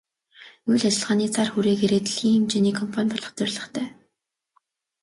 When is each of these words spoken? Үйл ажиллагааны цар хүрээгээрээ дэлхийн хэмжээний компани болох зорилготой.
Үйл 0.69 0.83
ажиллагааны 0.89 1.27
цар 1.35 1.47
хүрээгээрээ 1.51 2.01
дэлхийн 2.03 2.35
хэмжээний 2.37 2.75
компани 2.79 3.09
болох 3.13 3.33
зорилготой. 3.39 3.87